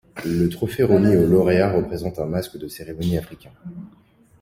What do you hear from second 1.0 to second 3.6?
aux lauréats représente un masque de cérémonie africain.